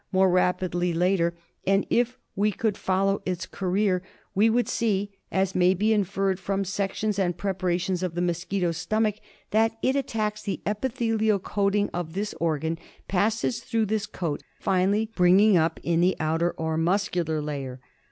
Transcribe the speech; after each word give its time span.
more 0.11 0.31
rapidly 0.31 0.93
later; 0.95 1.35
and 1.67 1.85
if 1.91 2.17
we 2.35 2.51
could 2.51 2.75
follow 2.75 3.21
its 3.23 3.45
career 3.45 4.01
we 4.33 4.49
would 4.49 4.67
see, 4.67 5.11
as 5.31 5.53
may 5.53 5.75
be 5.75 5.93
inferred 5.93 6.39
from 6.39 6.65
sections 6.65 7.19
and 7.19 7.37
prepara 7.37 7.79
tions 7.79 8.01
of 8.01 8.15
the 8.15 8.21
mosquito's 8.23 8.77
stomach, 8.77 9.17
that 9.51 9.77
it 9.83 9.95
attacks 9.95 10.41
the 10.41 10.59
epithelial 10.65 11.37
coating 11.37 11.87
of 11.93 12.13
this 12.13 12.33
organ, 12.39 12.79
passes 13.07 13.59
through 13.59 13.85
this 13.85 14.07
coat, 14.07 14.41
finally 14.59 15.11
bringing 15.15 15.55
up 15.55 15.79
in 15.83 16.01
the 16.01 16.15
outer 16.19 16.49
or 16.57 16.77
muscular 16.77 17.39
layer. 17.39 17.79